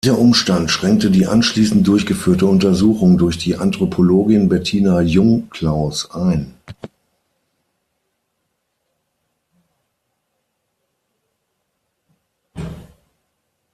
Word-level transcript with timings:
Dieser 0.03 0.17
Umstand 0.17 0.71
schränkte 0.71 1.11
die 1.11 1.27
anschließend 1.27 1.85
durchgeführte 1.87 2.47
Untersuchung 2.47 3.19
durch 3.19 3.37
die 3.37 3.57
Anthropologin 3.57 4.49
Bettina 4.49 4.99
Jungklaus 5.01 6.09
ein. 6.09 6.55